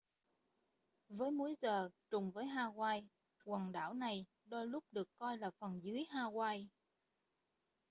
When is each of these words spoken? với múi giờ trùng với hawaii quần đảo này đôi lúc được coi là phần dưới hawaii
với 1.09 1.31
múi 1.31 1.55
giờ 1.61 1.89
trùng 2.09 2.31
với 2.31 2.45
hawaii 2.45 3.07
quần 3.45 3.71
đảo 3.71 3.93
này 3.93 4.25
đôi 4.45 4.67
lúc 4.67 4.83
được 4.91 5.09
coi 5.17 5.37
là 5.37 5.51
phần 5.59 5.83
dưới 5.83 6.03
hawaii 6.13 6.67